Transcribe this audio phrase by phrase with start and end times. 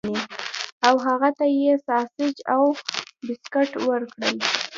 [0.87, 2.63] او هغه ته یې ساسج او
[3.25, 4.37] بسکټ ورکړل